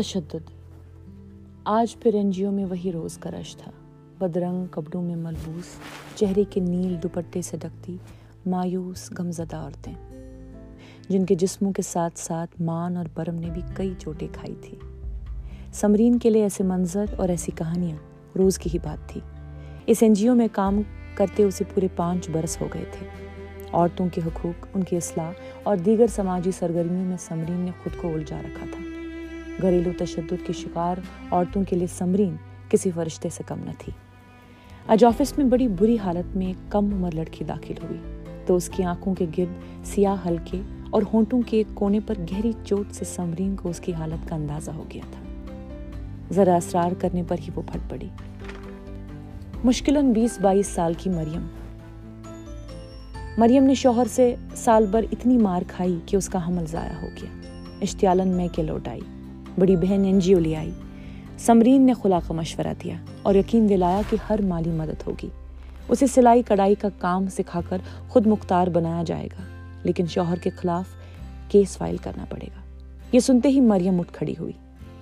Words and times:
تشدد۔ 0.00 0.50
آج 1.64 1.98
پھر 2.00 2.14
این 2.14 2.30
جی 2.30 2.44
او 2.44 2.52
میں 2.52 2.64
وہی 2.64 2.92
روز 2.92 3.18
کا 3.18 3.30
رش 3.30 3.56
تھا۔ 3.56 3.70
بدرنگ 4.18 4.66
کپڑوں 4.66 5.02
میں 5.02 5.16
ملبوس، 5.16 5.64
چہرے 6.14 6.44
کے 6.50 6.60
نیل 6.60 6.96
دوپٹے 7.02 7.42
سے 7.42 7.56
ڈکتی 7.56 7.96
مایوس 8.46 9.12
غمزدہ 9.18 9.56
عورتیں، 9.56 9.94
جن 11.08 11.24
کے 11.24 11.34
جسموں 11.34 11.72
کے 11.72 11.82
ساتھ 11.82 12.18
ساتھ 12.18 12.62
مان 12.62 12.96
اور 12.96 13.04
برم 13.14 13.34
نے 13.34 13.50
بھی 13.50 13.62
کئی 13.74 13.94
چوٹیں 13.98 14.28
کھائی 14.32 14.54
تھی 14.60 14.78
سمرین 15.72 16.18
کے 16.18 16.30
لیے 16.30 16.42
ایسے 16.42 16.64
منظر 16.64 17.04
اور 17.16 17.28
ایسی 17.28 17.52
کہانیاں 17.54 17.96
روز 18.36 18.58
کی 18.58 18.70
ہی 18.74 18.78
بات 18.78 19.08
تھی۔ 19.08 19.20
اس 19.86 19.98
این 20.00 20.12
جی 20.12 20.28
او 20.28 20.34
میں 20.34 20.48
کام 20.52 20.82
کرتے 21.14 21.42
اسے 21.42 21.64
پورے 21.74 21.88
پانچ 21.96 22.30
برس 22.30 22.60
ہو 22.60 22.68
گئے 22.74 22.84
تھے۔ 22.92 23.06
عورتوں 23.72 24.08
کے 24.12 24.20
حقوق، 24.26 24.66
ان 24.74 24.84
کی 24.84 24.96
اصلاح 24.96 25.30
اور 25.62 25.76
دیگر 25.76 26.06
سماجی 26.06 26.50
سرگرمیوں 26.50 27.04
میں 27.04 27.16
سمرین 27.16 27.60
نے 27.60 27.70
خود 27.82 28.02
کو 28.02 28.14
الجھا 28.14 28.40
رکھا 28.40 28.66
تھا۔ 28.70 28.89
گھریلو 29.62 29.90
تشدد 29.98 30.46
کی 30.46 30.52
شکار 30.52 30.96
عورتوں 31.30 31.64
کے 31.64 31.76
لیے 31.76 31.86
سمرین 31.86 32.36
کسی 32.68 32.90
فرشتے 32.94 33.28
سے 33.28 33.42
کم 33.46 33.58
نہ 33.58 33.70
تھی۔ 33.78 33.92
آج 34.86 35.04
آفس 35.04 35.38
میں 35.38 35.46
بڑی 35.46 35.68
بری 35.68 35.96
حالت 36.04 36.36
میں 36.36 36.46
ایک 36.46 36.72
کم 36.72 36.94
عمر 36.94 37.10
لڑکی 37.14 37.44
داخل 37.44 37.74
ہوئی۔ 37.82 37.98
تو 38.46 38.56
اس 38.56 38.68
کی 38.68 38.82
آنکھوں 38.82 39.14
کے 39.14 39.26
گرد 39.38 39.86
سیاہ 39.86 40.28
ہلکے 40.28 40.60
اور 40.90 41.02
ہونٹوں 41.12 41.42
کے 41.46 41.56
ایک 41.56 41.66
کونے 41.74 42.00
پر 42.00 42.14
گہری 42.18 42.52
چوٹ 42.64 42.86
سے 42.92 43.04
سمرین 43.04 43.56
کو 43.56 43.68
اس 43.68 43.80
کی 43.80 43.92
حالت 43.92 44.28
کا 44.28 44.34
اندازہ 44.34 44.70
ہو 44.70 44.84
گیا 44.94 45.02
تھا۔ 45.10 45.54
ذرا 46.32 46.56
اسرار 46.56 46.92
کرنے 46.98 47.22
پر 47.28 47.36
ہی 47.38 47.48
وہ 47.54 47.62
پھٹ 47.72 47.90
پڑی۔ 47.90 48.08
مشکلاً 49.64 50.12
بیس 50.12 50.40
بائیس 50.40 50.66
سال 50.66 50.92
کی 50.98 51.10
مریم۔ 51.10 51.46
مریم 53.38 53.64
نے 53.64 53.74
شوہر 53.74 54.06
سے 54.10 54.34
سال 54.56 54.86
بھر 54.86 55.04
اتنی 55.12 55.36
مار 55.36 55.62
کھائی 55.68 55.98
کہ 56.06 56.16
اس 56.16 56.28
کا 56.28 56.48
حمل 56.48 56.66
ضائع 56.66 57.02
ہو 57.02 57.08
گیا۔ 57.22 57.52
اشتعالن 57.82 58.28
میں 58.28 58.48
کے 58.52 58.62
لوٹ 58.62 58.88
آئی۔ 58.88 59.19
بڑی 59.58 59.76
بہن 59.76 60.04
این 60.04 60.18
جی 60.18 60.32
او 60.32 60.40
لے 60.40 60.56
آئی۔ 60.56 60.70
سمرین 61.38 61.82
نے 61.82 61.92
خلا 61.92 62.18
کا 62.26 62.34
مشورہ 62.34 62.72
دیا 62.84 62.94
اور 63.22 63.34
یقین 63.34 63.68
دلایا 63.68 64.00
کہ 64.10 64.16
ہر 64.30 64.42
مالی 64.42 64.70
مدد 64.70 65.06
ہوگی۔ 65.06 65.28
اسے 65.88 66.06
سلائی 66.06 66.42
کڑائی 66.42 66.74
کا 66.74 66.88
کام 66.98 67.26
سکھا 67.28 67.60
کر 67.68 67.78
خود 68.08 68.26
مختار 68.26 68.66
بنایا 68.66 69.02
جائے 69.06 69.26
گا، 69.26 69.42
لیکن 69.82 70.06
شوہر 70.06 70.36
کے 70.36 70.50
خلاف 70.50 70.84
کیس 71.48 71.76
فائل 71.76 71.96
کرنا 71.96 72.24
پڑے 72.28 72.46
گا۔ 72.46 72.60
یہ 73.12 73.20
سنتے 73.20 73.48
ہی 73.48 73.60
مریم 73.60 74.00
اٹھ 74.00 74.12
کھڑی 74.12 74.34
ہوئی۔ 74.40 74.52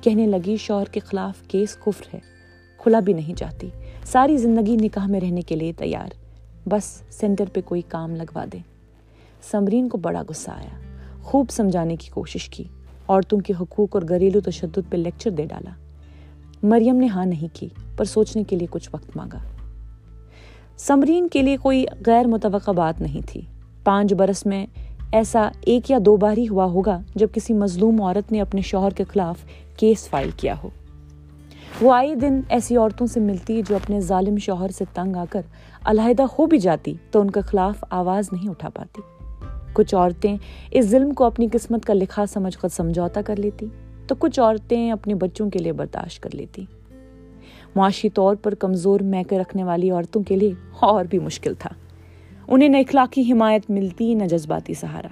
کہنے 0.00 0.26
لگی، 0.26 0.56
شوہر 0.56 0.84
کے 0.84 1.00
خلاف 1.00 1.42
کیس 1.48 1.76
کفر 1.76 2.14
ہے، 2.14 2.20
کھلا 2.78 3.00
بھی 3.00 3.12
نہیں 3.12 3.34
جاتی 3.36 3.68
ساری 4.04 4.36
زندگی 4.36 4.76
نکاح 4.76 5.06
میں 5.06 5.20
رہنے 5.20 5.40
کے 5.40 5.56
لیے 5.56 5.72
تیار۔ 5.72 6.08
بس 6.68 7.02
سینٹر 7.10 7.44
پہ 7.52 7.60
کوئی 7.60 7.82
کام 7.82 8.16
لگوا 8.16 8.44
دے 8.52 8.58
سمرین 9.50 9.88
کو 9.88 9.98
بڑا 9.98 10.22
غصہ 10.28 10.50
آیا، 10.50 10.80
خوب 11.22 11.50
سمجھانے 11.50 11.96
کی 11.96 12.10
کوشش 12.10 12.48
کی۔ 12.48 12.64
عورتوں 13.12 13.38
کے 13.38 13.52
حقوق 13.60 13.96
اور 13.96 14.02
گھریلو 14.08 14.40
تشدد 14.40 14.90
پہ 14.90 14.96
لیکچر 14.96 15.30
دے 15.30 15.46
ڈالا۔ 15.46 15.70
مریم 16.62 16.96
نے 16.96 17.06
ہاں 17.06 17.26
نہیں 17.26 17.48
کی، 17.52 17.68
پر 17.96 18.04
سوچنے 18.04 18.44
کے 18.44 18.56
لیے 18.56 18.66
کچھ 18.70 18.90
وقت 18.92 19.16
مانگا۔ 19.16 19.38
سمرین 20.76 21.28
کے 21.28 21.42
لیے 21.42 21.56
کوئی 21.56 21.86
غیر 22.06 22.26
متوقع 22.26 22.70
بات 22.70 23.00
نہیں 23.00 23.20
تھی۔ 23.26 23.40
پانچ 23.84 24.14
برس 24.14 24.46
میں 24.46 24.66
ایسا 25.12 25.48
ایک 25.60 25.90
یا 25.90 25.98
دو 26.04 26.16
بار 26.16 26.36
ہی 26.36 26.48
ہوا 26.48 26.64
ہوگا 26.64 27.00
جب 27.14 27.26
کسی 27.32 27.54
مظلوم 27.54 28.02
عورت 28.02 28.32
نے 28.32 28.40
اپنے 28.40 28.60
شوہر 28.60 28.90
کے 28.90 29.04
خلاف 29.04 29.36
کیس 29.76 30.08
فائل 30.08 30.30
کیا 30.36 30.54
ہو۔ 30.62 30.68
وہ 31.80 31.94
آئے 31.94 32.14
دن 32.14 32.40
ایسی 32.48 32.76
عورتوں 32.76 33.06
سے 33.06 33.20
ملتی 33.20 33.62
جو 33.68 33.76
اپنے 33.76 34.00
ظالم 34.00 34.36
شوہر 34.36 34.68
سے 34.68 34.84
تنگ 34.94 35.16
آ 35.16 35.24
کر 35.30 35.42
علیحدہ 35.84 36.22
ہو 36.22 36.46
بھی 36.46 36.58
جاتی 36.58 36.94
تو 37.10 37.20
ان 37.20 37.30
کے 37.30 37.40
خلاف 37.40 37.84
آواز 37.90 38.28
نہیں 38.32 38.48
اٹھا 38.48 38.68
پاتی۔ 38.68 39.21
کچھ 39.72 39.94
عورتیں 39.94 40.36
اس 40.70 40.84
ظلم 40.84 41.10
کو 41.10 41.24
اپنی 41.24 41.48
قسمت 41.52 41.84
کا 41.84 41.94
لکھا 41.94 42.26
سمجھ 42.26 42.58
کر 42.58 42.68
سمجھوتا 42.68 43.22
کر 43.22 43.36
لیتی، 43.36 43.66
تو 44.06 44.14
کچھ 44.14 44.40
عورتیں 44.40 44.90
اپنے 44.90 45.14
بچوں 45.14 45.50
کے 45.50 45.58
لیے 45.58 45.72
برداشت 45.72 46.22
کر 46.22 46.30
لیتی۔ 46.32 46.64
معاشی 47.76 48.08
طور 48.08 48.34
پر 48.34 48.54
کمزور 48.54 49.00
میکے 49.00 49.38
رکھنے 49.38 49.64
والی 49.64 49.90
عورتوں 49.90 50.22
کے 50.22 50.36
لیے 50.36 50.52
اور 50.80 51.04
بھی 51.04 51.18
مشکل 51.18 51.54
تھا۔ 51.54 51.70
انہیں 52.48 52.68
نہ 52.68 52.76
اخلاقی 52.76 53.32
حمایت 53.32 53.70
ملتی، 53.70 54.14
نہ 54.14 54.24
جذباتی 54.24 54.74
سہارا۔ 54.74 55.08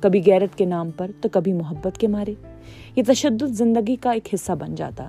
کبھی 0.00 0.22
غیرت 0.26 0.58
کے 0.58 0.64
نام 0.64 0.90
پر، 0.90 1.10
تو 1.20 1.28
کبھی 1.32 1.52
محبت 1.52 1.98
کے 1.98 2.08
مارے۔ 2.08 2.34
یہ 2.96 3.02
تشدد 3.06 3.48
زندگی 3.48 3.96
کا 3.96 4.10
ایک 4.10 4.34
حصہ 4.34 4.52
بن 4.52 4.74
جاتا۔ 4.74 5.08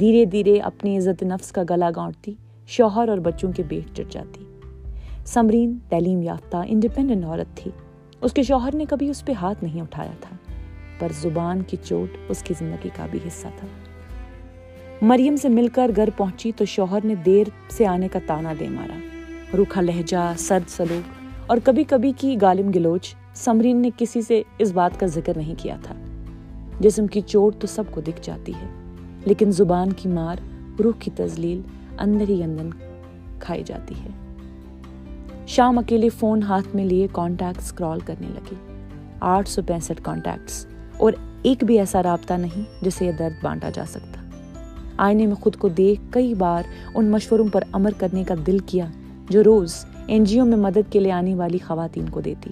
دھیرے 0.00 0.24
دھیرے 0.24 0.58
اپنی 0.58 0.98
عزت 0.98 1.22
نفس 1.22 1.52
کا 1.52 1.62
گلا 1.70 1.90
گانٹتی 1.96 2.34
شوہر 2.66 3.08
اور 3.08 3.18
بچوں 3.18 3.52
کے 3.52 3.62
بیٹ 3.68 3.96
چڑھ 3.96 4.06
جاتی۔ 4.10 4.44
سمرین 5.24 5.78
تعلیم 5.88 6.22
یافتہ 6.22 6.56
انڈیپینڈنٹ 6.66 7.24
عورت 7.24 7.56
تھی۔ 7.56 7.70
اس 8.22 8.32
کے 8.32 8.42
شوہر 8.42 8.74
نے 8.74 8.84
کبھی 8.88 9.08
اس 9.08 9.24
پہ 9.24 9.32
ہاتھ 9.32 9.64
نہیں 9.64 9.80
اٹھایا 9.80 10.12
تھا، 10.20 10.36
پر 10.98 11.12
زبان 11.20 11.62
کی 11.62 11.76
چوٹ 11.84 12.16
اس 12.28 12.42
کی 12.42 12.54
زندگی 12.58 12.88
کا 12.96 13.06
بھی 13.10 13.18
حصہ 13.26 13.46
تھا۔ 13.56 13.66
مریم 15.02 15.36
سے 15.36 15.48
مل 15.48 15.68
کر 15.68 15.90
گھر 15.96 16.08
پہنچی 16.16 16.52
تو 16.56 16.64
شوہر 16.64 16.98
نے 17.04 17.14
دیر 17.14 17.48
سے 17.70 17.86
آنے 17.86 18.08
کا 18.08 18.18
تانا 18.26 18.52
دے 18.60 18.68
مارا۔ 18.68 18.98
روکھا 19.56 19.80
لہجہ، 19.80 20.32
سرد 20.38 20.68
سلوک 20.68 21.24
اور 21.46 21.58
کبھی 21.64 21.84
کبھی 21.84 22.12
کی 22.16 22.36
غالم 22.42 22.70
گلوچ 22.70 23.14
سمرین 23.34 23.82
نے 23.82 23.90
کسی 23.96 24.22
سے 24.22 24.42
اس 24.58 24.72
بات 24.72 25.00
کا 25.00 25.06
ذکر 25.06 25.36
نہیں 25.36 25.54
کیا 25.58 25.76
تھا۔ 25.82 25.94
جسم 26.80 27.06
کی 27.06 27.20
چوٹ 27.20 27.54
تو 27.58 27.66
سب 27.66 27.84
کو 27.90 28.00
دکھ 28.00 28.20
جاتی 28.22 28.52
ہے، 28.52 28.66
لیکن 29.24 29.50
زبان 29.50 29.92
کی 29.92 30.08
مار، 30.08 30.36
روح 30.80 30.92
کی 30.98 31.10
تزلیل 31.16 31.60
اندر 31.98 32.28
ہی 32.28 32.42
اندر 32.42 32.68
کھائی 33.40 33.62
جاتی 33.66 33.94
ہے۔ 33.94 34.08
شام 35.50 35.78
اکیلے 35.78 36.08
فون 36.08 36.42
ہاتھ 36.42 36.76
میں 36.76 36.84
لیے 36.84 37.06
کانٹیکٹ 37.12 37.58
اسکرال 37.58 38.00
کرنے 38.00 38.26
لگی۔ 38.26 38.54
آٹھ 39.20 39.48
سو 39.48 39.62
پینسٹھ 39.66 40.02
کانٹیکٹس 40.02 40.66
اور 40.98 41.12
ایک 41.42 41.64
بھی 41.64 41.78
ایسا 41.78 42.02
رابطہ 42.02 42.34
نہیں 42.34 42.84
جسے 42.84 43.06
یہ 43.06 43.12
درد 43.12 43.44
بانٹا 43.44 43.70
جا 43.70 43.84
سکتا۔ 43.88 44.20
آئینے 44.96 45.26
میں 45.26 45.34
خود 45.34 45.56
کو 45.56 45.68
دیکھ 45.68 46.00
کئی 46.10 46.34
بار 46.34 46.62
ان 46.94 47.10
مشوروں 47.10 47.48
پر 47.52 47.64
عمر 47.72 47.90
کرنے 47.98 48.24
کا 48.24 48.34
دل 48.46 48.58
کیا 48.58 48.86
جو 49.30 49.44
روز 49.44 49.84
این 50.06 50.24
جی 50.24 50.40
او 50.40 50.46
میں 50.46 50.56
مدد 50.56 50.92
کے 50.92 51.00
لیے 51.00 51.12
آنے 51.12 51.34
والی 51.34 51.58
خواتین 51.58 52.08
کو 52.10 52.20
دیتی۔ 52.20 52.50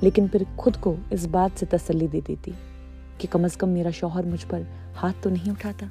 لیکن 0.00 0.26
پھر 0.26 0.42
خود 0.56 0.76
کو 0.80 0.94
اس 1.10 1.26
بات 1.26 1.60
سے 1.60 1.66
تسلی 1.66 2.06
دے 2.06 2.20
دیتی 2.28 2.50
کہ 3.18 3.28
کم 3.30 3.44
از 3.44 3.56
کم 3.56 3.68
میرا 3.68 3.90
شوہر 3.90 4.24
مجھ 4.24 4.46
پر 4.48 4.60
ہاتھ 5.02 5.16
تو 5.22 5.30
نہیں 5.30 5.50
اٹھاتا۔ 5.50 5.86